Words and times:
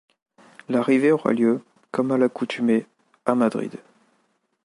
L'arrivée 0.67 1.11
aura 1.11 1.31
lieu, 1.31 1.61
comme 1.91 2.11
à 2.11 2.17
l'accoutumée, 2.17 2.87
à 3.27 3.35
Madrid. 3.35 3.75